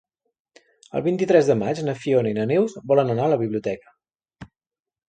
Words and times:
El 0.99 1.03
vint-i-tres 1.07 1.51
de 1.51 1.57
maig 1.59 1.83
na 1.89 1.95
Fiona 2.01 2.33
i 2.35 2.39
na 2.41 2.49
Neus 2.55 2.79
volen 2.95 3.17
anar 3.19 3.31
a 3.31 3.33
la 3.37 3.41
biblioteca. 3.45 3.97